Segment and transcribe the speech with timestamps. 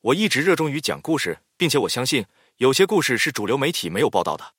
[0.00, 2.24] 我一直热衷于讲故事，并且我相信
[2.58, 4.54] 有些故事是主流媒体没有报道的。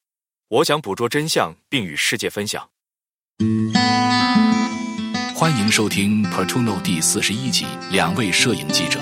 [0.49, 2.69] 我想捕捉真相，并与世界分享。
[5.33, 8.99] 欢迎收听《Portuno》第四十一集，两位摄影记者。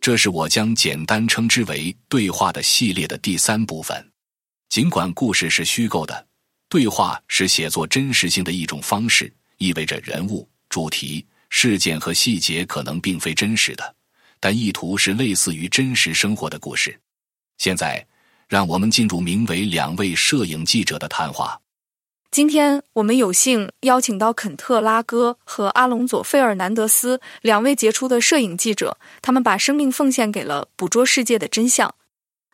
[0.00, 4.12] 这是我将简单称之为“对话”的系列的第三部分。
[4.70, 6.26] 尽管故事是虚构的。
[6.68, 13.94] 对话是写作真实性的一种方式，意味着人物、主题、事件和细节可能并非真实的，
[14.40, 16.98] 但意图是类似于真实生活的故事。
[17.58, 18.04] 现在，
[18.48, 21.60] 让我们进入名为“两位摄影记者”的谈话。
[22.32, 31.94] 今天我们有幸邀请到肯特·拉戈和阿隆佐·费尔南德斯两位杰出的摄影记者，他们把生命奉献给了捕捉世界的真相。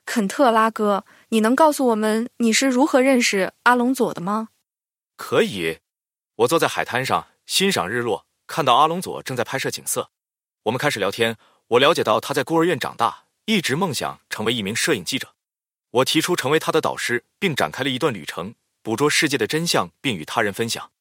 [0.05, 1.07] 肯特·拉戈。
[1.33, 4.51] 你能告诉我们你是如何认识阿隆佐的吗？
[5.17, 5.79] 可以，
[6.35, 10.11] 我坐在海滩上欣赏日落，看到阿隆佐正在拍摄景色。
[10.65, 15.35] 我们开始聊天，我了解到他在孤儿院长大，一直梦想成为一名摄影记者。
[15.93, 20.93] 我提出成为他的导师，并展开了一段旅程，捕捉世界的真相，并与他人分享。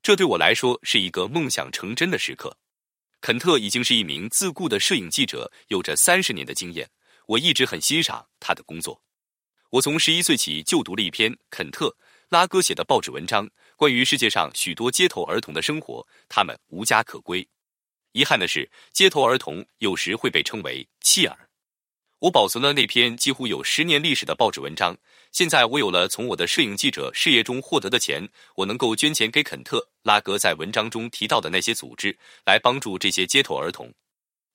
[0.00, 2.58] 这对我来说是一个梦想成真的时刻。
[3.20, 6.90] 肯特已经是一名自雇的摄影记者，有着三十年的经验。
[7.26, 9.02] 我一直很欣赏他的工作。
[9.74, 11.88] 我从十一岁起就读了一篇肯特·
[12.28, 17.44] 拉戈写的报纸文章，关于世界上许多街头儿童的生活，他们无家可归。
[18.12, 21.48] 遗憾的是，街头儿童有时会被称为弃儿。
[22.20, 24.96] 我保存了那篇几乎有十年历史的报纸文章。
[25.32, 32.16] 现在我有了从我的摄影记者事业中获得的钱，我能够捐钱给肯特·拉戈在文章中提到的那些组织，
[32.46, 33.92] 来帮助这些街头儿童。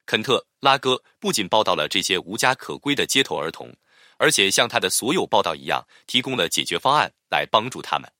[0.05, 3.75] 肯特·拉戈不仅报道了这些无家可归的街头儿童。
[4.19, 8.11] 而且像他的所有报道一样，提供了解决方案来帮助他们。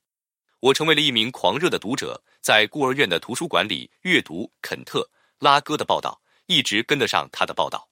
[0.60, 5.00] 我成为了一名狂热的读者，在孤儿院的图书馆里阅读肯特·
[5.38, 7.86] 拉戈的报道，一直跟得上他的报道。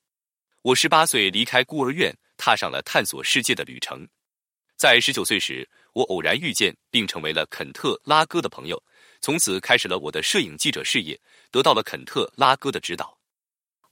[0.62, 4.08] 我十八岁离开孤儿院，踏上了探索世界的旅程。
[4.76, 8.82] 在十九岁时，我偶然遇见并成为了肯特·拉戈的朋友，
[9.20, 13.17] 从此开始了我的摄影记者事业，得到了肯特·拉戈的指导。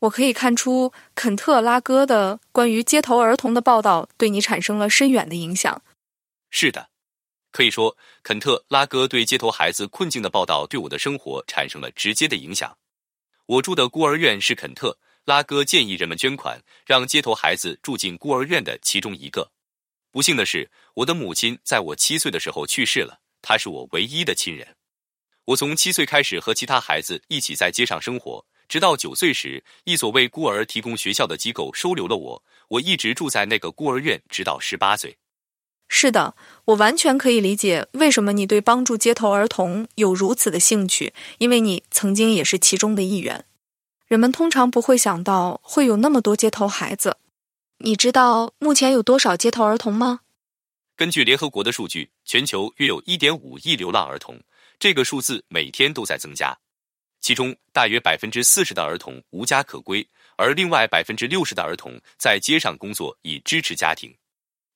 [0.00, 5.82] 我可以看出，肯特·拉戈的关于街头儿童的报道对你产生了深远的影响。
[6.50, 6.90] 是的，
[7.50, 12.76] 可以说，肯特·拉戈对街头孩子困境的报道对我的生活产生了直接的影响。
[13.46, 14.90] 我住的孤儿院是肯特·
[15.24, 19.50] 拉戈建议人们捐款，让街头孩子住进孤儿院的其中一个。
[20.10, 24.76] 不幸的是，我的母亲在我七岁的时候去世了，她是我唯一的亲人。
[25.46, 28.44] 我从七岁开始和其他孩子一起在街上生活。
[28.68, 32.42] 直到九岁时，一所为孤儿提供学校的机构收留了我。
[32.68, 35.18] 我一直住在那个孤儿院，直到十八岁。
[35.88, 36.34] 是的，
[36.64, 43.44] 我完全可以理解为什么你对帮助街头儿童有如此的兴趣，因为你曾经也是其中的一员。
[44.08, 47.18] 人们通常不会想到会有那么多街头孩子。
[47.78, 50.20] 你知道目前有多少街头儿童吗？
[50.96, 54.40] 根据联合国的数据，全球约有一点五亿流浪儿童，
[54.78, 56.58] 这个数字每天都在增加。
[57.26, 64.16] 其中大约百分之四十的儿童无家可归，而另外百分之六十的儿童在街上工作以支持家庭。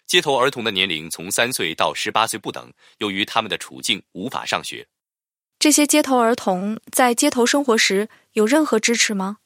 [0.04, 2.68] 街头儿童的年龄从三岁到十八岁不等，
[2.98, 4.84] 由于他们的处境无法上学。
[5.60, 9.36] 这些街头儿童在街头生活时有任何支持吗？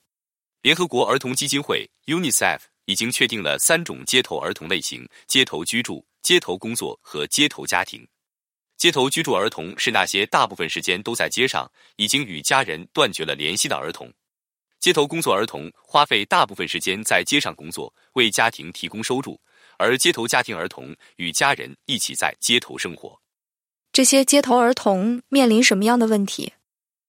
[0.63, 8.09] 联合国儿童基金会 （UNICEF） 已经确定了三种街头儿童类型：街头居住、街头工作和街头家庭。
[8.85, 14.13] 街头居住儿童是那些大部分时间都在街上，已经与家人断绝了联系的儿童。
[14.79, 19.41] 街头工作儿童花费大部分时间在街上工作，为家庭提供收入；
[19.79, 23.19] 而街头家庭儿童与家人一起在街头生活。
[23.91, 26.53] 这些街头儿童面临什么样的问题？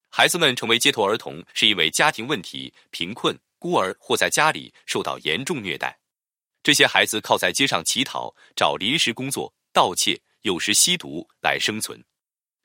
[0.09, 5.99] 孩子们成为街头儿童是因为家庭问题、贫困、孤儿或在家里受到严重虐待。
[6.63, 10.17] 这些孩子靠在街上乞讨、找临时工作、盗窃。
[10.45, 11.99] 有时吸毒来生存，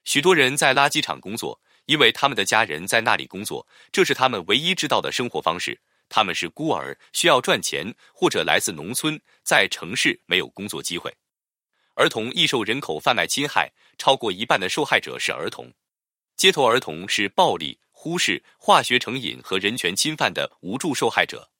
[0.04, 5.80] 许多人在垃圾场工作，因为他们的家人在那里工作，这是他们唯一知道的生活方式。
[6.10, 11.10] 他们是孤儿，需要赚钱，或者来自农村，在城市没有工作机会。
[11.94, 15.72] 儿童易受人口贩卖侵害，超过一半的受害者是儿童。
[16.36, 21.50] 街头儿童是暴力、忽视、化学成瘾和人权侵犯的无助受害者。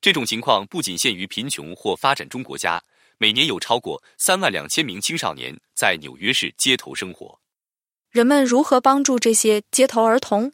[0.00, 2.82] 这种情况不仅限于贫穷或发展中国家。
[3.20, 7.40] 每年有超过三万两千名青少年在纽约市街头生活。
[8.10, 10.52] 人们如何帮助这些街头儿童？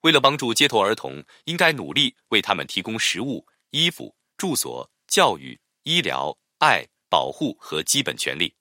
[0.00, 8.52] 为了帮助街头儿童，应该努力为他们提供食物、衣服、住所、教育、医疗、爱、保护和基本权利。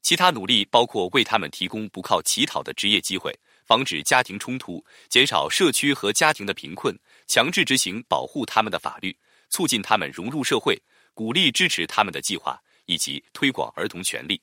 [0.00, 3.36] 其他努力包括为他们提供不靠乞讨的职业机会，
[3.66, 6.96] 防止家庭冲突，减少社区和家庭的贫困，
[7.26, 9.18] 强制执行保护他们的法律，
[9.50, 10.80] 促进他们融入社会，
[11.12, 14.40] 鼓励支持他们的计划，以及推广儿童权利。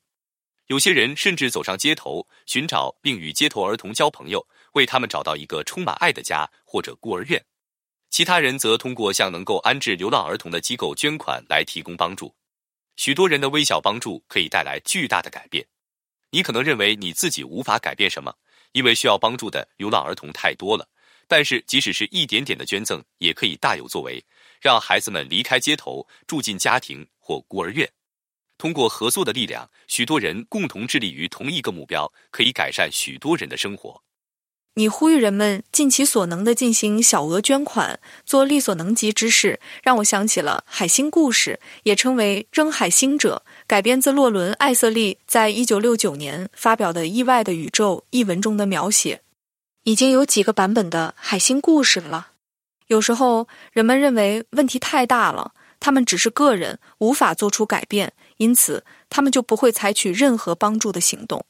[0.67, 7.43] 有些人甚至走上街头，寻找并与街头儿童交朋友，为他们找到一个充满爱的家或者孤儿院。
[8.09, 12.33] 其他人则通过向能够安置流浪儿童的机构捐款来提供帮助。
[12.95, 15.65] 许多人的微小帮助可以带来巨大的改变。
[16.29, 18.33] 你可能认为你自己无法改变什么，
[18.71, 20.87] 因为需要帮助的流浪儿童太多了。
[21.27, 24.23] 但是，即使是一点点的捐赠，也可以大有作为，
[24.61, 27.91] 让孩子们离开街头，住进家庭或孤儿院。
[28.57, 34.01] 通过合作的力量，许多人共同致力于同一个目标，可以改善许多人的生活。
[34.77, 49.21] 你呼吁人们尽其所能的进行小额捐款，做力所能及之事，让我想起了海星故事，也称为《扔海星者》，改编自洛伦·艾瑟利在一九六九年发表的《意外的宇宙》一文中的描写。
[49.83, 52.31] 已经有几个版本的海星故事了。
[52.87, 61.45] 有时候人们认为问题太大了，他们只是个人，无法做出改变，因此他们就不会采取任何帮助的行动。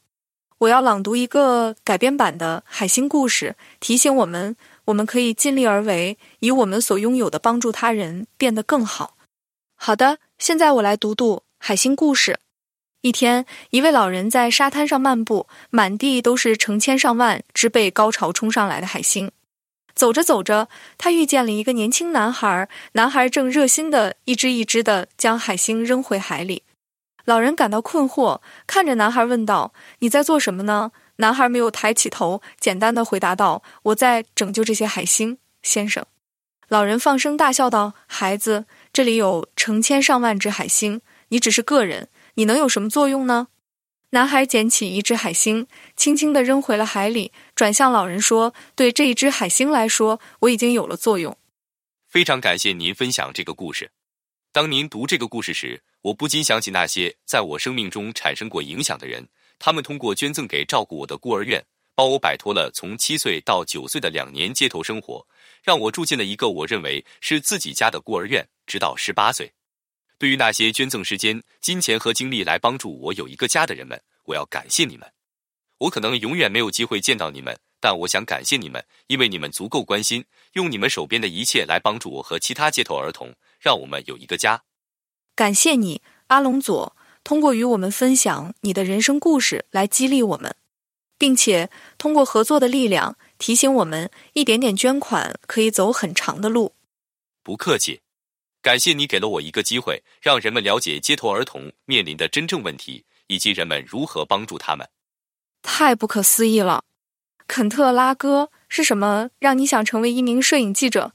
[0.59, 4.55] 我要朗读一个改编版的海星故事，提醒我们，
[4.85, 9.17] 我们可以尽力而为，以我们所拥有的帮助他人变得更好。
[9.75, 12.39] 好的，现在我来读读海星故事。
[13.01, 19.29] 一天，一位老人在沙滩上漫步，满地都是成千上万只被高潮冲上来的海星。
[19.95, 26.63] 走着走着，他遇见了一个年轻男孩，男孩正热心的一只一只的将海星扔回海里。
[27.23, 36.05] 老人感到困惑，看着男孩问道：“你在做什么呢？”男孩没有抬起头，简单的回答道：“我在拯救这些海星，先生。”
[36.67, 43.47] 老人放声大笑道：“孩子，这里有成千上万只海星，你只是个人，你能有什么作用呢？”
[44.15, 45.67] 男孩捡起一只海星，
[45.97, 51.37] 轻轻地扔回了海里，转向老人说：“对这一只海星来说，我已经有了作用。”
[52.07, 53.91] 非常感谢您分享这个故事。
[54.53, 59.27] 当您读这个故事时，我不禁想起那些在我生命中产生过影响的人，
[59.59, 61.61] 他们通过捐赠给照顾我的孤儿院，
[61.93, 65.27] 帮我摆脱了从七岁到九岁的两年街头生活，
[65.61, 69.51] 让我住进了一个我认为是自己家的孤儿院，直到十八岁。
[70.17, 75.11] 对于那些捐赠时间、金钱和精力来帮助我有一个家的人们，我要感谢你们。
[75.79, 80.23] 我可能永远没有机会见到你们，但我想感谢你们，因为你们足够关心，
[80.53, 84.63] 用你们手边的一切来帮助我和其他街头儿童，让我们有一个家。
[85.35, 86.95] 感谢你，阿隆佐，
[87.25, 90.55] 通过与我们分享你的人生故事来激励我们，
[91.17, 96.73] 并且通过合作的力量提醒我们，一点点捐款可以走很长的路。
[97.43, 97.99] 不客气，
[98.65, 104.89] 感谢你给了我一个机会，让人们了解街头儿童面临的真正问题，以及人们如何帮助他们。
[105.61, 106.83] 太不可思议了，
[107.45, 111.13] 肯特拉哥，是什么让你想成为一名摄影记者？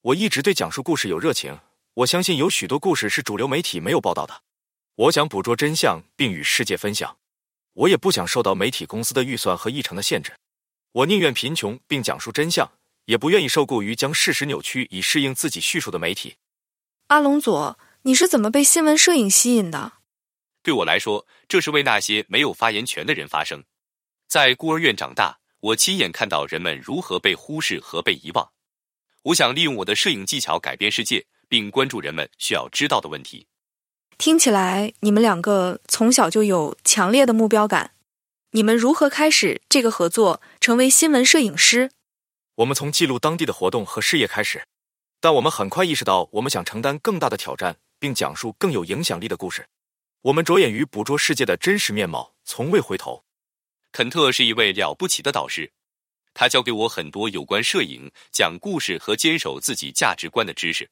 [0.00, 1.60] 我一直对讲述故事有热情。
[1.94, 4.42] 我相信有许多故事是主流媒体没有报道的，
[4.96, 7.18] 我想捕捉真相并与世界分享。
[7.74, 10.32] 我也不想受到媒体公司的预算和议程的限制。
[10.90, 12.68] 我宁愿贫穷并讲述真相，
[13.04, 16.34] 也不愿意受雇于将事实扭曲以适应自己叙述的媒体。
[17.10, 19.94] 阿隆佐，你是怎么被新闻摄影吸引的？
[20.62, 23.64] 对我来说，这是为那些没有发言权的人发声。
[24.28, 28.52] 在孤儿院长大，我亲眼看到人们如何被忽视和被遗忘。
[29.22, 31.26] 我想利用我的摄影技巧改变世界。
[31.50, 33.48] 并关注人们需要知道的问题。
[34.18, 37.90] 听起来你们两个从小就有强烈的目标感。
[38.52, 41.90] 你们如何开始这个合作，成为新闻摄影师？
[42.54, 44.62] 我们从记录当地的活动和事业开始，
[45.22, 49.68] 但我们很快意识到，我们想承担更大的挑战，并讲述更有影响力的故事。
[50.22, 53.22] 我们着眼于捕捉世界的真实面貌，从未回头。
[53.92, 55.70] 肯特是一位了不起的导师，
[56.32, 60.88] 他教给我很多有关摄影、讲故事和坚守自己价值观的知识。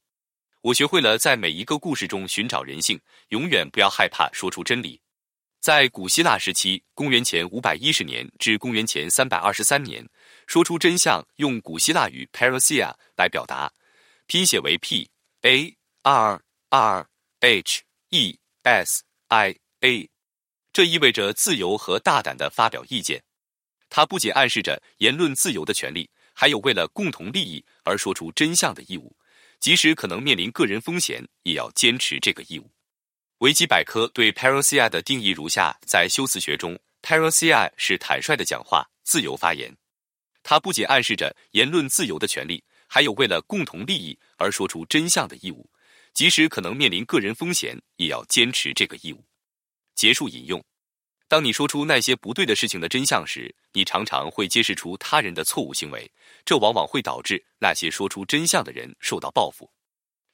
[0.60, 5.00] 我学会了在每一个故事中寻找人性，永远不要害怕说出真理。
[5.60, 10.06] 在古希腊时期（公元前五百一十年至公元前三百二十三年），
[10.46, 13.72] 说出真相用古希腊语 “parousia” 来表达，
[14.28, 15.08] 拼写为 p
[15.40, 17.08] a r r
[17.40, 20.10] h e s i a，
[20.70, 23.24] 这意味着自由和大胆的发表意见。
[23.88, 29.16] 它不仅暗示着言论自由的权利，还有为了共同利益而说出真相的义务。
[29.60, 32.70] 即使可能面临个人风险，也要坚持这个义务。
[33.38, 39.74] 维基百科对 parousia 的定义如下：在修辞学中，parousia 是坦率的讲话、自由发言。
[40.42, 45.70] 它不仅暗示着言论自由的权利，还有为了共同利益而说出真相的义务。
[46.14, 49.24] 即使可能面临个人风险，也要坚持这个义务。
[49.94, 50.60] 结束引用。
[51.28, 56.10] 当你说出那些不对的事情的真相时，你常常会揭示出他人的错误行为，
[56.44, 59.70] 这往往会导致那些说出真相的人受到报复。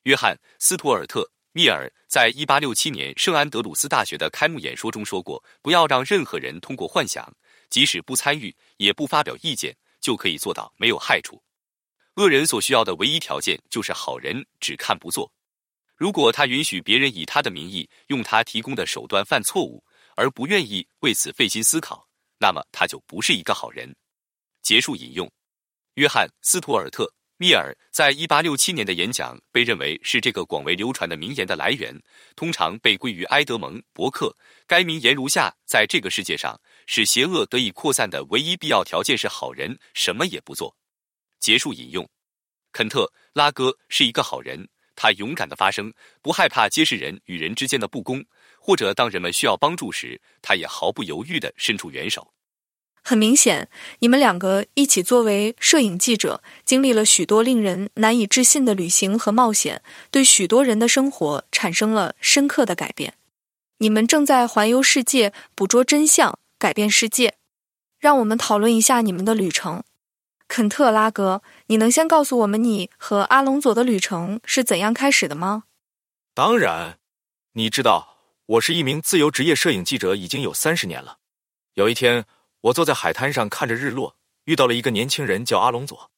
[0.04, 1.20] 约翰·斯图尔特·
[1.52, 7.30] 密尔在一八六七年圣安德鲁斯大学的开幕演说中说过：“不要让任何人通过幻想，
[7.68, 11.42] 即使不参与也不发表意见，就可以做到没有害处。
[12.16, 15.32] 恶人所需要的唯一条件就是好人只看不做。
[15.96, 19.82] 如果他允许别人以他的名义用他提供的手段犯错误，
[20.16, 23.94] 而不愿意为此费心思考，那么他就不是一个好人。
[24.62, 25.30] 结束引用。
[25.94, 27.04] 约翰·斯图尔特·
[27.36, 31.96] 密尔在一八六七年的演讲被认为是这个广为流传的名言的来源，
[32.36, 34.36] 通常被归于埃德蒙·伯克。
[34.66, 40.76] 该名言如下：在这个世界上，使邪恶得以扩散的唯一必要条件是好人什么也不做。
[41.44, 42.08] 结束引用。
[42.72, 43.02] 肯特·
[43.34, 48.24] 拉戈是一个好人，他勇敢的发声，不害怕揭示人与人之间的不公。
[48.58, 52.32] 或者当人们需要帮助时，他也毫不犹豫地伸出援手。
[53.02, 63.18] 很明显，你们两个一起作为摄影记者，经历了许多令人难以置信的旅行和冒险，对许多人的生活产生了深刻的改变。
[63.76, 67.34] 你们正在环游世界，捕捉真相，改变世界。
[67.98, 69.84] 让我们讨论一下你们的旅程。
[70.54, 75.64] 肯特拉格，你能先告诉我们你和阿隆佐的旅程是怎样开始的吗？
[76.32, 77.00] 当然，
[77.54, 78.18] 你知道。
[78.46, 81.18] 我是一名自由职业摄影记者，已经有三十年了。
[81.72, 82.24] 有一天，
[82.60, 86.12] 我坐在海滩上看着日落，遇到了一个年轻人，叫阿隆佐。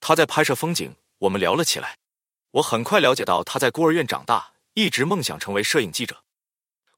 [0.00, 1.96] 他在拍摄风景，我们聊了起来。
[2.50, 6.24] 我很快了解到他在孤儿院长大，一直梦想成为摄影记者。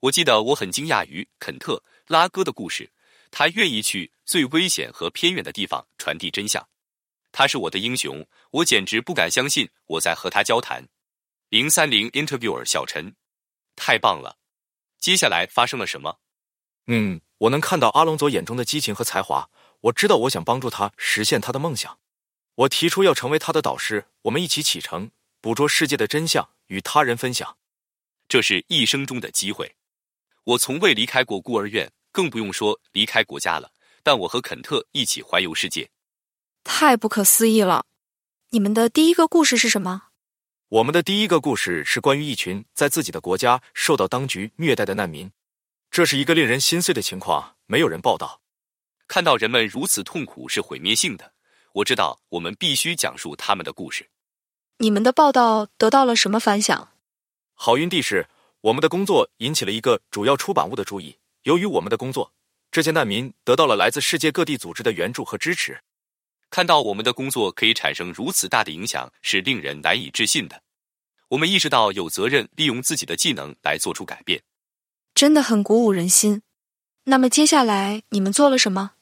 [0.01, 2.91] 我记得我很惊讶于肯特拉哥的故事，
[3.31, 6.67] 他愿意去最危险和偏远的地方传递真相。
[7.33, 10.89] 他是我的英雄，我简直不敢相信我在和他交谈。
[11.49, 13.15] 零三零 interviewer 小陈，
[13.77, 14.39] 太棒了。
[14.99, 16.19] 接下来发生了什么？
[16.87, 19.51] 嗯，我能看到阿隆佐眼中的激情和才华。
[19.83, 21.99] 我知道，我想帮助他实现他的梦想。
[22.57, 25.11] 我提出要成为他的导师，我们一起启程，
[25.41, 27.57] 捕捉世界的真相，与他人分享。
[28.29, 29.77] 这是一生中的机会。
[30.45, 33.73] 我从未离开过孤儿院，更不用说离开国家了。
[34.03, 35.91] 但我和肯特一起环游世界，
[36.65, 37.87] 太不可思议了！
[38.51, 40.05] 你们的第一个故事是什么？
[40.69, 45.31] 我们的第一个故事是关于一群在自己的国家受到当局虐待的难民，
[45.91, 48.41] 这是一个令人心碎的情况，没有人报道。
[49.09, 51.33] 看到人们如此痛苦是毁灭性的，
[51.73, 54.09] 我知道我们必须讲述他们的故事。
[54.79, 56.91] 你们的报道得到了什么反响？
[57.55, 58.29] 好运地是，
[58.61, 61.17] 我们的工作引起了一个主要出版物的注意。
[61.43, 62.33] 由于我们的工作，
[62.71, 65.83] 这些难民得到了来自世界各地组织的援助和支持。
[66.51, 70.63] 看到我们的工作可以产生如此大的影响，是令人难以置信的。
[71.29, 74.43] 我们意识到有责任利用自己的技能来做出改变，
[75.15, 76.43] 真的很鼓舞人心。
[77.05, 78.93] 那么接下来你们做了什么？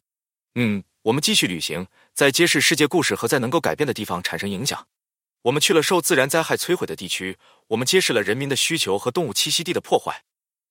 [0.55, 4.87] 嗯，我们继续旅行，在揭示世界故事和在能够改变的地方产生影响。
[5.43, 7.39] 我们去了受自然灾害摧毁的地区，
[7.69, 10.25] 我们揭示了人民的需求和动物栖息地的破坏。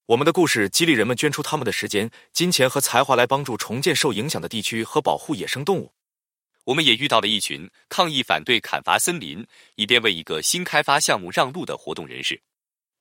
[0.06, 5.92] 我们的故事激励人们捐出他们的时间、金钱和才华来帮助重建受影响的地区和保护野生动物。
[6.68, 9.46] 我们也遇到了一群抗议反对砍伐森林，
[9.76, 12.42] 以便为一个新开发项目让路的活动人士。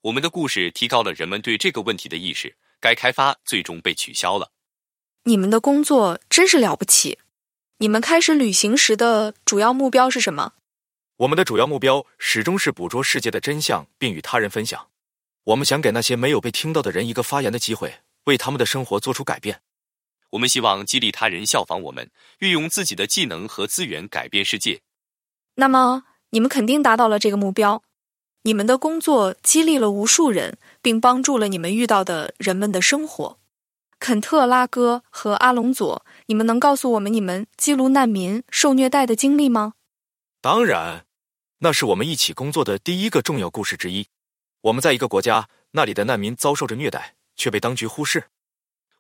[0.04, 2.56] 我们的故事提高了人们对这个问题的意识。
[2.80, 4.52] 该开发最终被取消了。
[5.24, 7.18] 你们的工作真是了不起！
[7.80, 10.54] 你们开始旅行时的主要目标是什么？
[11.18, 14.88] 我们的主要目标始终是捕捉世界的真相，并与他人分享。
[15.44, 17.96] 我们想给那些没有被听到的人一个发言的机会，
[18.26, 19.60] 为他们的生活做出改变。
[20.32, 24.82] 我们希望激励他人效仿我们，运用自己的技能和资源改变世界。
[25.56, 27.84] 那么，你们肯定达到了这个目标。
[28.44, 33.40] 你们的工作激励了无数人，并帮助了你们遇到的人们的生活。
[34.00, 39.74] 肯特拉哥和阿隆佐，你们能告诉我们你们记录难民受虐待的经历吗？
[40.40, 41.06] 当然，
[41.60, 44.08] 那是我们一起工作的第一个重要故事之一。
[44.62, 48.26] 我们在一个国家，那里的难民遭受着虐待，却被当局忽视。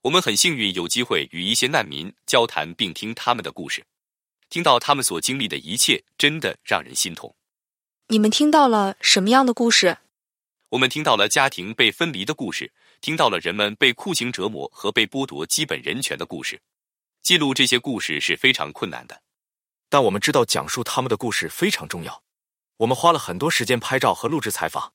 [0.03, 3.85] 我们很幸运有机会与一些难民交谈，并听他们的故事，
[4.49, 7.35] 听到他们所经历的一切，真的让人心痛。
[8.07, 9.97] 你们听到了什么样的故事？
[10.69, 16.61] 我们听到了家庭被分离的故事，听到了人们被酷刑折磨和被剥夺基本人权的故事。
[17.23, 19.21] 记录这些故事是非常困难的，
[19.89, 22.23] 但我们知道讲述他们的故事非常重要。
[22.77, 24.93] 我们花了很多时间拍照和录制采访，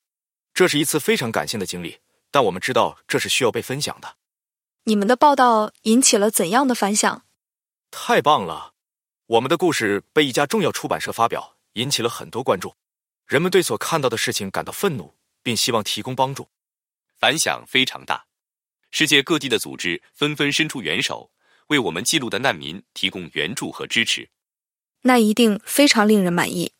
[0.54, 1.98] 这是一次非常感性的经历。
[2.30, 4.16] 但我们知道这是需要被分享的。
[4.84, 7.24] 你们的报道引起了怎样的反响？
[7.92, 8.74] 太棒了！
[9.26, 12.74] 我们的故事被一家重要出版社发表，引起了很多关注。
[13.26, 16.48] 人们对所看到的事情感到愤怒，并希望提供帮助。
[17.16, 18.26] 反响非常大，
[18.90, 21.30] 世界各地的组织纷纷伸出援手，
[21.68, 24.30] 为我们记录的难民提供援助和支持。
[25.02, 26.72] 那一定非常令人满意。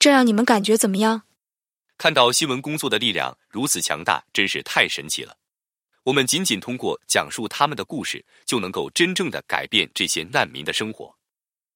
[0.00, 1.22] 这让你们感觉怎么样？
[1.96, 5.36] 看到新闻工作的力量如此强大，真是太神奇了。
[6.06, 11.16] 我们仅仅通过讲述他们的故事，就能够真正的改变这些难民的生活。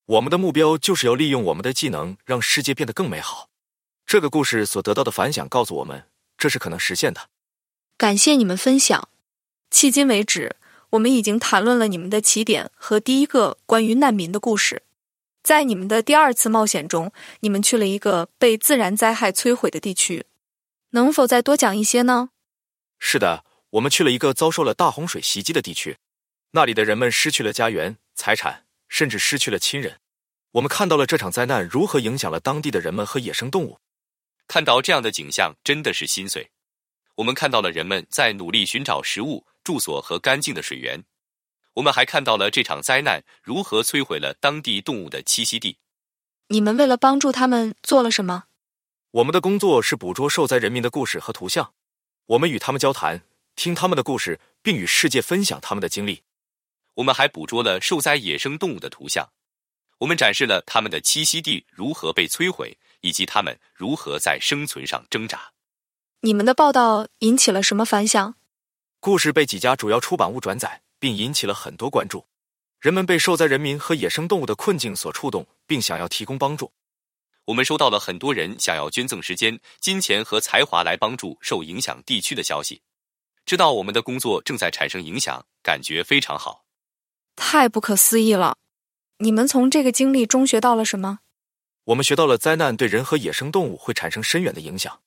[0.06, 3.48] 我们的目标就是要利用我们的技能，让世界变得更美好。
[4.06, 6.06] 这个故事所得到的反响告诉我们，
[6.38, 7.28] 这是可能实现的。
[7.98, 9.08] 感谢你们分享。
[9.72, 10.54] 迄今为止，
[10.90, 14.84] 我们已经谈论了你们的起点和第一个关于难民的故事。
[15.42, 20.26] 在你们的第二次冒险中，你们去了一个被自然灾害摧毁的地区，
[20.90, 22.30] 能否再多讲一些呢？
[23.00, 25.96] 是的，我们去了一个遭受了大洪水袭击的地区，
[26.50, 30.00] 那里的人们失去了家园、财产，甚至失去了亲人。
[30.52, 33.78] 我们看到了这场灾难如何影响了当地的人们和野生动物。
[34.48, 36.50] 看到这样的景象，真的是心碎。
[37.16, 39.46] 我们看到了人们在努力寻找食物。
[39.62, 41.04] 住所和干净的水源，
[41.74, 45.76] 我们还看到了这场灾难如何摧毁了当地动物的栖息地。
[46.48, 48.44] 你们为了帮助他们做了什么？
[49.10, 51.74] 我们的工作是捕捉受灾人民的故事和图像，
[52.24, 53.22] 我们与他们交谈，
[53.56, 56.22] 听他们的故事，并与世界分享他们的经历。
[56.94, 59.30] 我们还捕捉了受灾野生动物的图像，
[59.98, 65.52] 我们展示了他们的栖息地如何被摧毁，以及他们如何在生存上挣扎。
[66.20, 68.34] 你们的报道引起了什么反响？
[68.98, 72.26] 故事被几家主要出版物转载，并引起了很多关注。
[72.80, 76.72] 人们被受灾人民和野生动物的困境所触动，并想要提供帮助。
[77.46, 82.82] 我们收到了很多人想要捐赠时间、金钱和才华来帮助受影响地区的消息。
[83.50, 86.64] 知道我们的工作正在产生影响，感觉非常好。
[87.34, 88.56] 太不可思议了！
[89.18, 91.18] 你们从这个经历中学到了什么？
[91.86, 95.00] 我们学到了灾难对人和野生动物会产生深远的影响。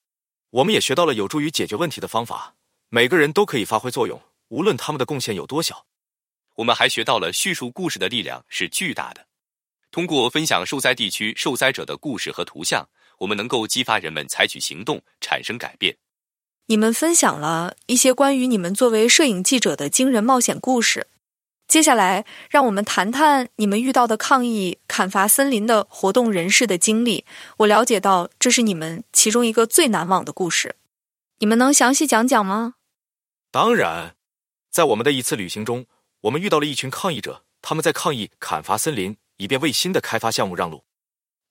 [0.49, 2.57] 我们也学到了有助于解决问题的方法。
[2.89, 5.85] 每个人都可以发挥作用，无论他们的贡献有多小。
[6.55, 9.25] 我们还学到了叙述故事的力量是巨大的。
[9.89, 12.89] 通过分享受灾地区受灾者的故事和图像，
[13.19, 15.95] 我们能够激发人们采取行动，产生改变。
[16.73, 21.05] 你们分享了一些关于你们作为摄影记者的惊人冒险故事。
[21.67, 27.25] 接下来，让我们谈谈你们遇到的抗议砍伐森林的活动人士的经历。
[27.57, 30.75] 我了解到，这是你们其中一个最难忘的故事。
[31.37, 32.73] 你们能详细讲讲吗？
[33.51, 34.15] 当然，
[34.71, 35.85] 在我们的一次旅行中，
[36.21, 40.83] 我们遇到了一群抗议者，他们在抗议砍伐森林，以便为新的开发项目让路。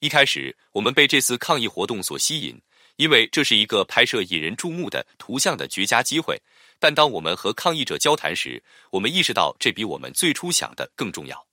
[0.01, 2.61] 一开始，我们被这次抗议活动所吸引，
[3.03, 6.41] 因为这是一个拍摄引人注目的图像的绝佳机会。
[6.79, 11.49] 但当我们和抗议者交谈时，我们意识到这比我们最初想的更重要。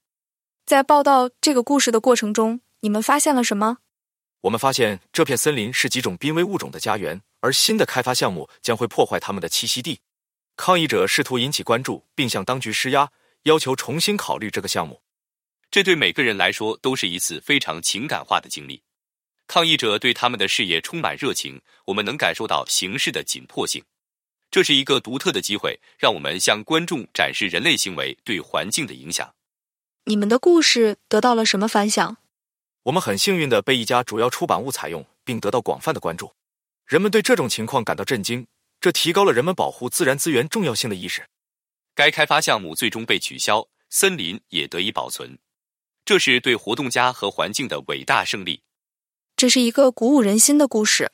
[0.64, 3.78] 在报道这个故事的过程中，你们发现了什么？
[4.42, 9.98] 我们发现这片森林是几种濒危物种的家园，而新的开发项目将会破坏它们的栖息地。
[10.56, 13.10] 抗议者试图引起关注，并向当局施压，
[13.42, 15.02] 要求重新考虑这个项目。
[15.68, 18.84] 这对每个人来说都是一次非常情感化的经历。
[19.50, 23.82] 抗议者对他们的事业充满热情，我们能感受到形势的紧迫性。
[24.48, 29.34] 这是一个独特的机会，让我们向观众展示人类行为对环境的影响。
[30.04, 32.18] 你们的故事得到了什么反响？
[32.84, 36.32] 我们很幸运的被一家主要出版物采用，并得到广泛的关注。
[36.86, 38.46] 人们对这种情况感到震惊。
[38.80, 41.26] 这提高了人们保护自然资源重要性的意识。
[41.96, 45.36] 该开发项目最终被取消，森林也得以保存。
[46.04, 48.62] 这是对活动家和环境的伟大胜利。
[49.40, 51.12] 这是一个鼓舞人心的故事。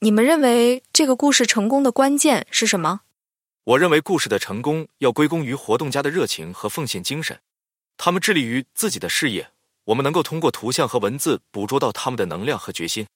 [0.00, 3.02] 你们认为这个故事成功的关键是什么？
[3.64, 7.38] 我认为故事的成功要归功于活动家的热情和奉献精神。
[7.98, 9.50] 他们致力于自己的事业。
[9.84, 13.06] 我们能够通过图像和文字捕捉到他们的能量和决心。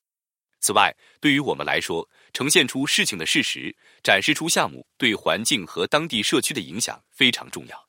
[0.61, 7.88] 此外，对于我们来说，呈现出事情的事实，展示出项目对环境和当地社区的影响非常重要。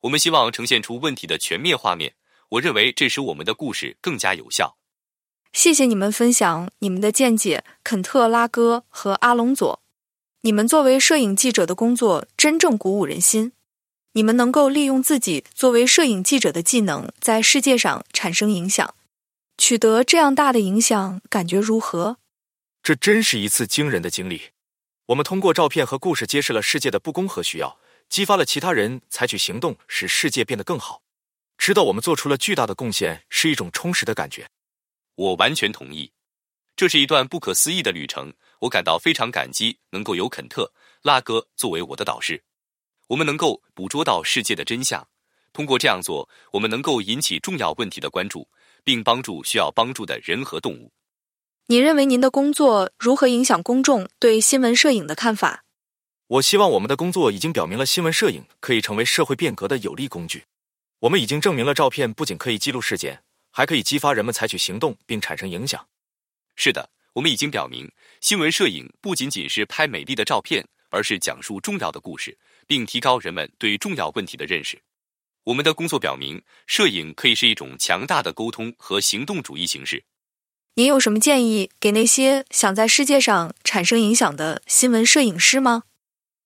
[0.00, 2.12] 我们希望呈现出问题的全面画面。
[2.48, 4.76] 我认为这使我们的故事更加有效。
[5.52, 9.80] 谢谢你们分享你们的见解，肯特拉哥和阿隆佐。
[10.40, 13.52] 你们作为摄影记者的工作真正鼓舞人心。
[14.14, 18.94] 你们能够利用自己作为摄影记者的技能，在世界上产生影响。
[19.58, 22.16] 取得这样大的影响，感觉如何？
[22.82, 24.50] 这真是一次惊人的经历。
[25.06, 31.02] 我们通过照片和故事揭示了世界的不公和需要，激发了其他人采取行动，使世界变得更好。
[31.58, 34.48] 知道我们做出了巨大的贡献，是一种充实的感觉。
[35.14, 36.12] 我完全同意，
[36.76, 38.32] 这是一段不可思议的旅程。
[38.60, 40.72] 我感到非常感激，能够有肯特
[41.02, 42.42] 拉哥作为我的导师。
[43.08, 45.06] 我们能够捕捉到世界的真相，
[45.52, 48.48] 通过这样做，我们能够引起重要问题的关注。
[48.84, 50.92] 并帮助需要帮助的人和动物。
[51.66, 55.64] 你认为您的工作如何影响公众对新闻摄影的看法？
[56.26, 60.44] 我希望我们的工作已经表明了新闻摄影可以成为社会变革的有力工具。
[61.00, 63.22] 我们已经证明了照片不仅可以记录事件，
[63.52, 65.86] 还可以激发人们采取行动并产生影响。
[66.56, 72.36] 是的，我们已经表明，新闻摄影不仅仅是拍美丽的照片，而是讲述重要的故事，
[72.66, 74.82] 并提高人们对重要问题的认识。
[75.44, 80.04] 我们的工作表明，摄影可以是一种强大的沟通和行动主义形式。
[80.74, 85.82] 您有什么建议给那些想在世界上产生影响的新闻摄影师吗？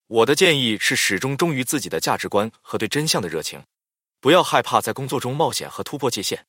[0.07, 3.63] 我的建议是始终忠于自己的价值观和对真相的热情，
[4.19, 6.45] 不要害怕在工作中冒险和突破界限。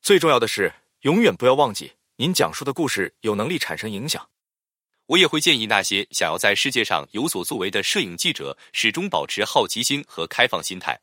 [0.00, 4.28] 最重要的是，永远不要忘记，您讲述的故事有能力产生影响。
[5.06, 10.98] 我也会建议那些想要在世界上有所作为的摄影记者，始终保持好奇心和开放心态。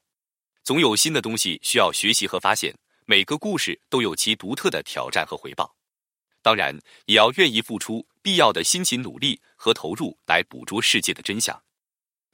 [0.63, 5.75] 总有新的东西需要学习和发现，每个故事都有其独特的挑战和回报。
[6.41, 11.61] 当然，也要愿意付出必要的辛勤努力和投入来捕捉世界的真相。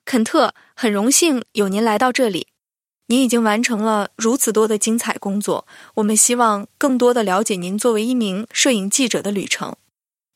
[0.03, 2.47] 肯特，很荣幸有您来到这里。
[3.07, 9.75] 您已经完成了如此多的精彩工作，我们希望更多的了解您作为一名摄影记者的旅程。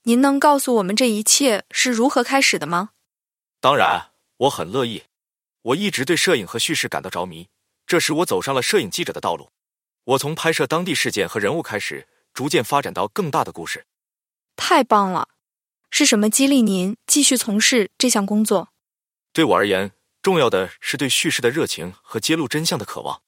[0.03, 2.89] 您能告诉我们这一切是如何开始的吗？
[3.61, 5.03] 当然，我很乐意。
[5.61, 7.47] 我一直对摄影和叙事感到着迷。
[7.87, 9.49] 这使我走上了摄影记者的道路。
[10.03, 13.85] 我从拍摄当地事件和人物开始，逐渐发展到更大的故事。
[14.55, 15.29] 太棒了！
[15.89, 18.69] 是什么激励您继续从事这项工作？
[19.33, 19.91] 对我而言，
[20.25, 23.21] 重要的是对叙事的热情和揭露真相的渴望。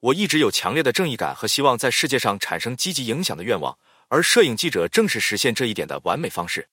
[0.00, 6.70] 我一直有强烈的正义感和希望在世界上产生积极影响的愿望，而摄影记者正是实现这一点的完美方式。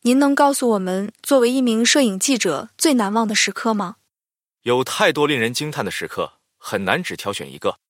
[0.00, 3.96] 您能告诉我们，作为一名摄影记者最难忘的时刻吗？
[4.62, 6.38] 有太多令人惊叹的时刻。
[6.56, 7.80] 很难只挑选一个，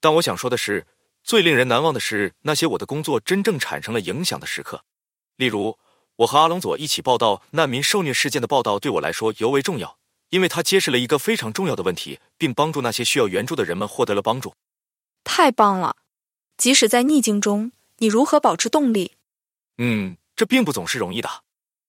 [0.00, 0.86] 但我想说的是，
[1.22, 4.82] 最令人难忘的是那些我的工作真正产生了影响的时刻。
[5.36, 5.78] 例如，
[6.16, 9.98] 我和阿隆佐一起报道难民受虐事件的报道，对我来说尤为重要，
[10.30, 14.54] 因为他揭示了一个非常重要的问题，并帮助那些需要援助的人们获得了帮助。
[15.22, 15.96] 太棒了！
[16.56, 19.12] 即使在逆境中，你如何保持动力？
[19.78, 21.28] 嗯，这并不总是容易的。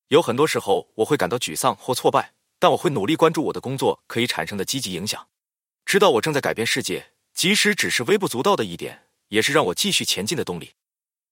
[0.09, 5.27] 有很多时候，我会感到沮丧或挫败，但我会努力关注我的工作可以产生的积极影响。
[5.85, 10.71] 知道我正在改变世界，即使只是微不足道的一点，也是让我继续前进的动力。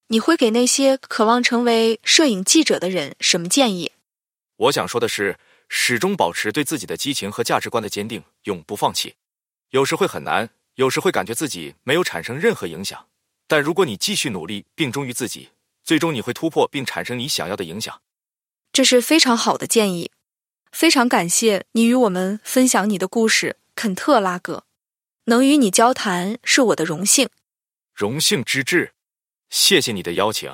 [0.07, 3.91] 你会给那些渴望成为摄影记者的人什么建议？
[4.55, 5.37] 我想说的是，
[5.69, 9.15] 始终保持对自己的激情和价值观的坚定，永不放弃。
[9.69, 13.07] 有时会很难，有时会感觉自己没有产生任何影响，
[13.47, 15.49] 但如果你继续努力并忠于自己，
[15.83, 18.01] 最终你会突破并产生你想要的影响。
[18.73, 20.11] 这是非常好的建议，
[20.71, 23.57] 非常感谢你与我们分享你的故事。
[23.75, 24.65] 肯特拉格，
[25.25, 27.29] 能与你交谈是我的荣幸，
[27.93, 28.93] 荣幸之至。
[29.49, 30.53] 谢谢你的邀请。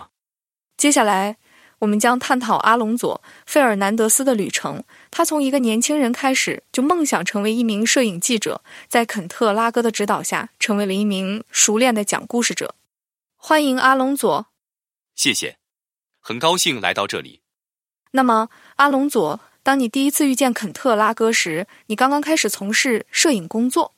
[0.78, 1.38] 接下来，
[1.80, 4.84] 我们将探讨阿隆佐·费尔南德斯的旅程。
[5.12, 12.76] 他从一个年轻人开始，就梦想成为一名摄影记者，在肯特拉哥的指导下，成为了一名熟练的讲故事者。
[13.36, 14.48] 欢迎阿隆佐。
[15.16, 15.58] 谢谢，
[16.20, 17.42] 很高兴来到这里。
[18.12, 19.40] 那么，阿隆佐。
[19.64, 23.96] 当你第一次遇见肯特拉哥时，你刚刚开始从事摄影工作。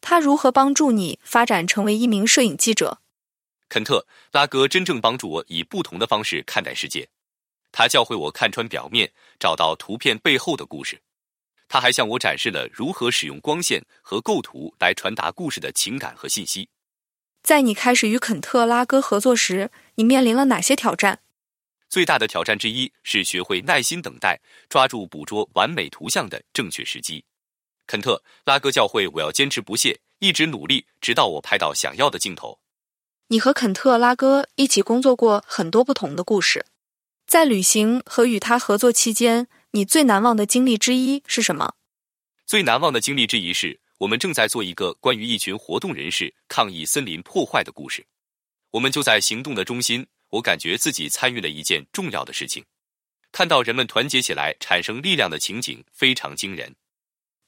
[0.00, 3.01] 他如何帮助你发展成为一名摄影记者？
[3.72, 7.08] 肯特拉哥真正帮助我以不同的方式看待世界。
[7.70, 11.00] 他教会我看穿表面，找到图片背后的故事。
[11.68, 16.68] 他还向我展示了如何使用光线和构图来传达故事的情感和信息。
[17.42, 21.22] 在你开始与肯特拉哥合作时，你面临了哪些挑战？
[21.88, 27.24] 最大的挑战之一是学会耐心等待，抓住捕捉完美图像的正确时机。
[27.86, 32.58] 肯特拉哥教会我要坚持不懈，一直努力，直到我拍到想要的镜头。
[33.32, 36.66] 你和肯特拉哥一起工作过很多不同的故事，
[37.26, 41.72] 在旅行和与他合作期间，你最难忘的经历之一是什么？
[42.44, 48.04] 最难忘的经历之一是我们正在做一个关于一群活动人士抗议森林破坏的故事，
[48.72, 50.06] 我们就在行动的中心。
[50.32, 52.62] 我感觉自己参与了一件重要的事情，
[53.32, 56.74] 看到人们团结起来产生力量的情景非常惊人。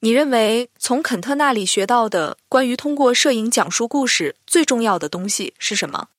[0.05, 6.09] 你认为从肯特那里学到的关于通过摄影讲述故事最重要的东西是什么？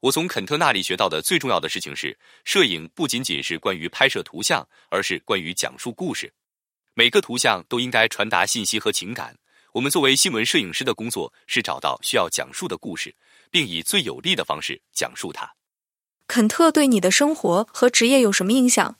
[0.00, 6.32] 我从肯特那里学到的最重要的事情是，摄影不仅仅是关于拍摄图像，而是关于讲述故事。
[6.94, 9.36] 每个图像都应该传达信息和情感。
[9.74, 13.14] 我们作为新闻摄影师的工作是找到需要讲述的故事，
[13.52, 15.54] 并以最有力的方式讲述它。
[16.26, 18.96] 肯特对你的生活和职业有什么影响？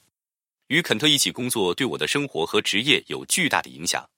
[0.67, 4.09] 与肯特一起工作对我的生活和职业有巨大的影响。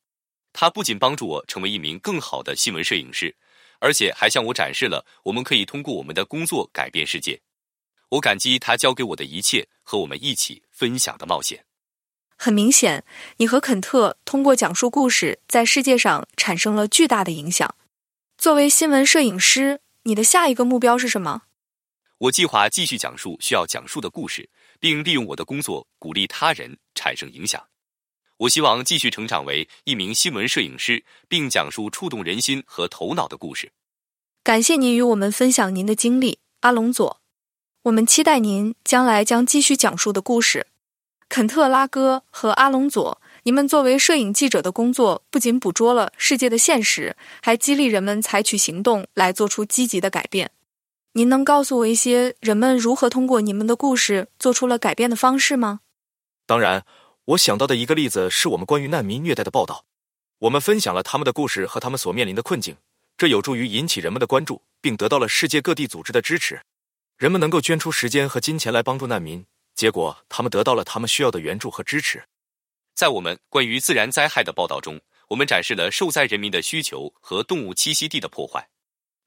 [0.57, 3.35] 他不仅帮助我成为一名更好的新闻摄影师，
[3.79, 7.41] 而且还向我展示了我们可以通过我们的工作改变世界。
[8.07, 11.65] 我感激他教给我的一切和我们一起分享的冒险。
[12.37, 13.03] 很明显，
[13.35, 17.75] 你和肯特通过讲述故事，在世界上产生了巨大的影响。
[18.37, 21.41] 作为新闻摄影师，你的下一个目标是什么？
[22.19, 27.61] 我计划继续讲述需要讲述的故事，并利用我的工作鼓励他人产生影响。
[28.37, 33.71] 我希望继续成长为一名新闻摄影师，并讲述触动人心和头脑的故事。
[34.43, 37.21] 感谢您与我们分享您的经历，阿隆佐。
[37.83, 40.67] 我们期待您将来将继续讲述的故事。
[41.29, 50.51] 肯特拉戈和阿隆佐，你们作为摄影记者的工作不仅捕捉了世界的现实，还激励人们采取行动来做出积极的改变。
[51.13, 55.79] 您能告诉我一些人们如何通过你们的故事做出了改变的方式吗？
[56.45, 56.85] 当然，
[57.25, 59.85] 我想到的一个例子是我们关于难民虐待的报道。
[60.39, 62.77] 我们分享了他们的故事和他们所面临的困境，
[63.17, 66.61] 这有助于引起人们的关注，并得到了世界各地组织的支持。
[67.17, 69.43] 人们能够捐出时间和金钱来帮助难民。
[69.73, 72.23] 结果，他们得到了他们需要的援助和支持。
[72.93, 78.69] 在我们关于自然灾害的报道中，我们展示了受灾人民的需求和动物栖息地的破坏。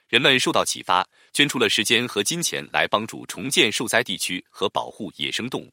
[0.06, 5.72] 人们受到启发，捐出了时间和金钱来帮助重建受灾地区和保护野生动物。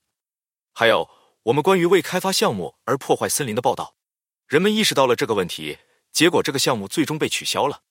[0.74, 1.08] 还有，
[1.46, 3.96] 我们关于为开发项目而破坏森林的报道，
[4.48, 5.78] 人们意识到了这个问题，
[6.12, 7.84] 结果这个项目最终被取消了。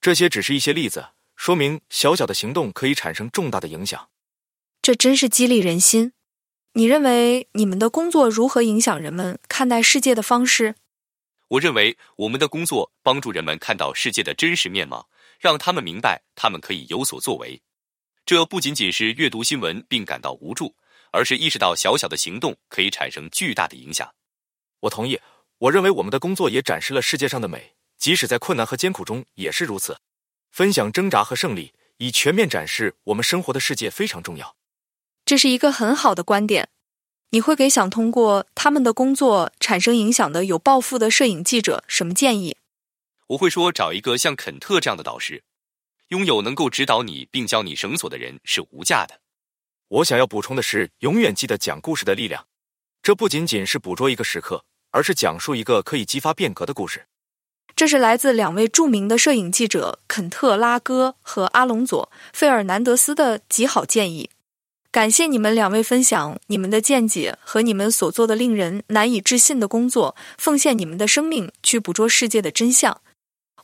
[0.00, 4.08] 这些只是一些例子，说明小小的行动可以产生重大的影响。
[4.82, 6.14] 这真是激励人心。
[6.72, 10.74] 你认为你们的工作如何影响人们看待世界的方式？
[11.46, 17.62] 我认为我们的工作帮助人们看到世界的真实面貌，让他们明白他们可以有所作为。
[18.24, 20.74] 这不仅仅是阅读新闻并感到无助，
[21.10, 24.14] 而是意识到小小的行动可以产生巨大的影响。
[24.80, 25.20] 我同意。
[25.58, 29.96] 我认为我们的工作也展示了世界上的美，即使在困难和艰苦中也是如此。
[30.50, 34.54] 分享挣扎和胜利，以全面展示我们生活的世界非常重要。
[35.24, 36.68] 这是一个很好的观点。
[37.30, 42.58] 你会给想通过他们的工作产生影响的有抱负的摄影记者什么建议？
[43.28, 45.42] 我会说，找一个像肯特这样的导师，
[46.08, 49.18] 拥有能够指导你并教你绳索的人是无价的。
[49.88, 52.46] 我想要补充的是，永远记得讲故事的力量。
[53.02, 57.06] 这不仅仅是捕捉一个时刻，而是讲述一个可以激发变革的故事。
[57.76, 64.30] 这是来自两位著名的摄影记者肯特拉戈和阿隆佐费尔南德斯的极好建议。
[64.90, 73.00] 感谢你们两位分享你们的见解和你们所做的令人难以置信的工作，奉献你们的生命去捕捉世界的真相。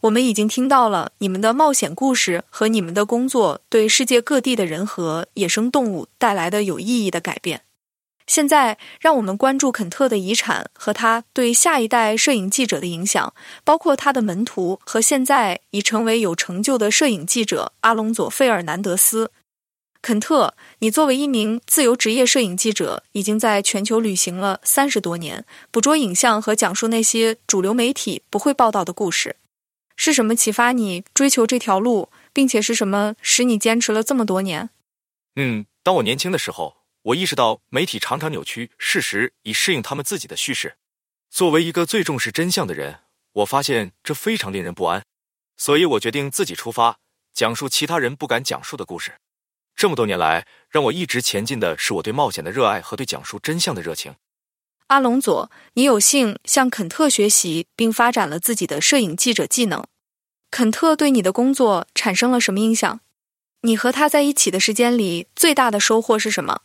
[0.02, 7.62] 我们已经听到了你们的冒险故事和你们的工作对世界各地的人和野生动物带来的有意义的改变。
[8.26, 19.30] 现在，让我们关注肯特的遗产和他对下一代摄影记者的影响，包括他的门徒和现在已成为有成就的摄影记者阿隆佐·费尔南德斯。
[20.00, 29.36] 肯特，你作为一名自由职业摄影记者，已经在全球旅行了三十多年，捕捉影像和讲述那些主流媒体不会报道的故事。
[29.96, 34.70] 是什么启发你追求这条路，并且是什么使你坚持了这么多年？
[35.36, 40.76] 嗯，当我年轻的时候，我意识到媒体常常扭曲事实以适应他们自己的叙事。
[41.30, 43.00] 作为一个最重视真相的人，
[43.32, 45.02] 我发现这非常令人不安，
[45.56, 46.98] 所以我决定自己出发，
[47.32, 49.14] 讲述其他人不敢讲述的故事。
[49.74, 54.14] 这么多年来，让我一直前进的是我对冒险的热爱和对讲述真相的热情。
[54.92, 59.82] 阿隆佐，你有幸向肯特学习，并发展了自己的摄影记者技能。
[60.50, 63.00] 肯特对你的工作产生了什么影响？
[63.62, 66.64] 你和他在一起的时间里，最大的收获是什么？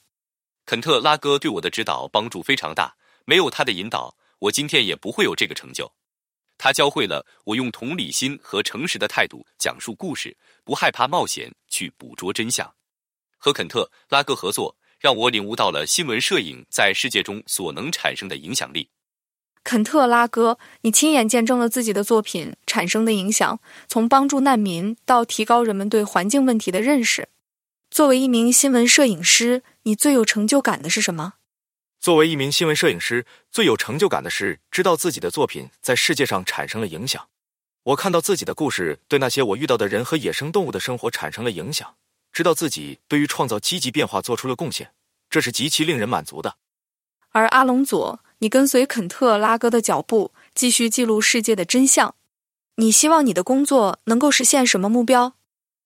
[0.65, 5.89] 肯特拉哥对我的指导帮助非常大，没有他的引导，我今天也不会有这个成就。
[6.57, 10.35] 他教会了我用同理心和诚实的态度讲述故事，
[10.65, 12.69] 不害怕冒险，去捕捉真相。
[13.37, 14.75] 和肯特拉哥合作，
[15.07, 18.89] 让我领悟到了新闻摄影在世界中所能产生的影响力。
[19.63, 27.29] 肯特拉哥，你亲眼见证了自己的作品产生的影响，从帮助难民到提高人们对环境问题的认识。
[27.89, 31.35] 作为一名新闻摄影师，你最有成就感的是什么？
[32.01, 37.29] 作为一名新闻摄影师，最有成就感的是知道自己的作品在世界上产生了影响。
[37.83, 41.95] 我看到自己的故事对那些我遇到的人和野生动物的生活产生了影响。
[42.33, 44.91] 知道自己对于创造积极变化做出了贡献，
[45.29, 46.57] 这是极其令人满足的。
[47.29, 52.15] 而阿隆佐，你跟随肯特拉哥的脚步，继续记录世界的真相。
[52.75, 55.35] 你希望你的工作能够实现什么目标？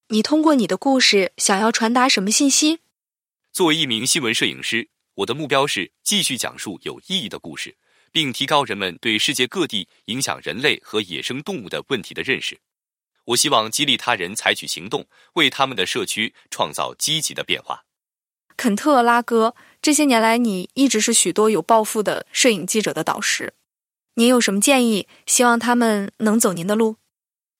[0.09, 2.79] 你通过你的故事想要传达什么信息？
[3.53, 7.77] 作为一名新闻摄影师，我的目标是继续讲述有意义的故事，
[8.11, 12.59] 并提高人们对世界各地影响人类和野生动物的问题的认识。
[13.25, 17.83] 我希望激励他人采取行动，为他们的社区创造积极的变化。
[18.61, 23.55] 肯特·拉戈，这些年来你一直是许多有抱负的摄影记者的导师。
[24.13, 25.07] 您有什么建议？
[25.25, 26.97] 希望他们能走您的路。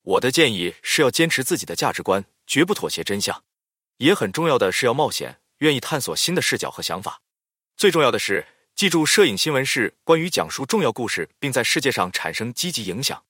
[0.03, 3.43] 我的建议是要坚持自己的价值观，绝不妥协真相。
[3.97, 7.21] 也很重要的是要冒险，愿意探索新的视角和想法。
[7.75, 13.23] 最重要的是，记住，摄影新闻是关于讲述重要故事，并在世界上产生积极影响。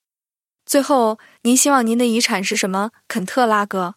[0.66, 3.96] 最后，您希望您的遗产是什么，肯特·拉戈？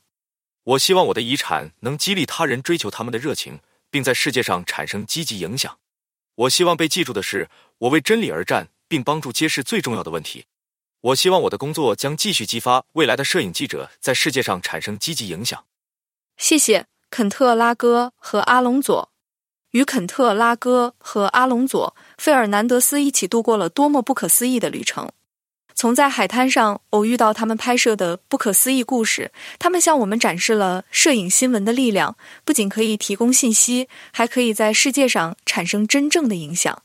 [0.65, 5.79] 我希望我的遗产能激励他人追求他们的热情，并在世界上产生积极影响。
[6.35, 7.49] 我希望被记住的是，
[7.79, 8.69] 我为真理而战。
[8.87, 10.45] 并帮助揭示最重要的问题。
[11.01, 15.65] 我希望我的工作将继续激发未来的摄影记者在世界上产生积极影响。
[16.37, 19.11] 谢谢肯特·拉戈和阿隆佐。
[19.71, 25.11] 与肯特·拉戈和阿隆佐·费尔南德斯一起度过了多么不可思议的旅程！
[25.75, 36.83] 从在海滩上偶遇到他们拍摄的不可思议故事，他们向我们展示了摄影新闻的力量，不仅可以提供信息，还可以在世界上产生真正的影响。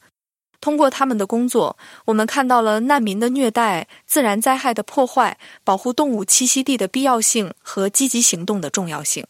[0.59, 9.25] 通过他们的工作，我们看到了难民的虐待、自然灾害的破坏、保护动物栖息地的必要性和积极行动的重要性。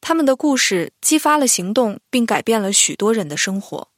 [0.00, 3.89] 他们的故事激发了行动，并改变了许多人的生活。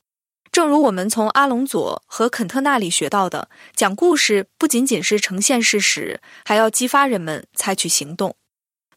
[0.52, 8.36] 正如我们从阿隆佐和肯特那里学到的，讲故事不仅仅是呈现事实，还要激发人们采取行动。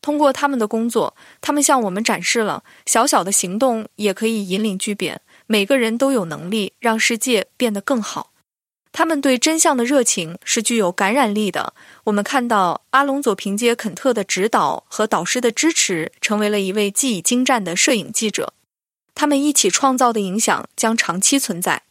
[0.02, 5.22] 通过他们的工作，他们向我们展示了小小的行动也可以引领巨变。
[5.48, 8.34] 每个人都有能力让世界变得更好。
[8.92, 11.74] 他们对真相的热情是具有感染力的。
[12.04, 18.54] 我们看到阿隆佐凭借肯特的指导和导师的支持，成为了一位技艺精湛的摄影记者。
[19.16, 21.84] 他们一起创造的影响将长期存在。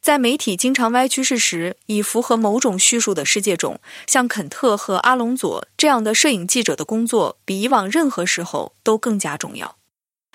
[0.00, 9.76] 在媒体经常歪曲事实以符合某种叙述的世界中，像肯特和阿隆佐这样的摄影记者的工作，比以往任何时候都更加重要。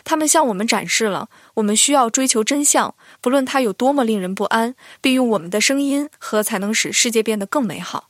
[0.05, 8.09] 他们向我们展示了我们需要追求真相，不论它有多么令人不安，并用我们的声音和才能使世界变得更美好。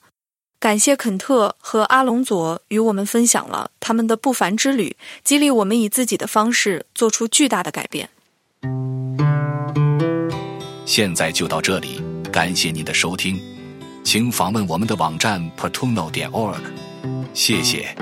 [0.60, 8.12] 感谢肯特和阿隆佐与我们分享了他们的不凡之旅，激励我们以自己的方式做出巨大的改变。
[10.86, 13.39] 现在就到这里，感谢您的收听，
[14.04, 16.62] 请访问我们的网站 portuno 点 org，
[17.34, 17.96] 谢谢。